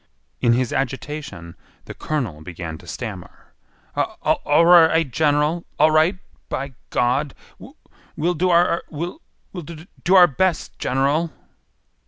[0.39, 1.55] In his agitation
[1.85, 3.53] the colonel began to stammer.
[3.95, 6.17] "A all r right, General, all right,
[6.49, 7.35] by Gawd!
[7.59, 7.73] We
[8.17, 9.17] we'll do our—we
[9.53, 11.31] we'll d d do do our best, General."